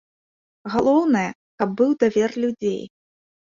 Галоўнае, 0.75 1.27
каб 1.61 1.69
быў 1.83 1.91
давер 2.07 2.29
людзей. 2.47 2.83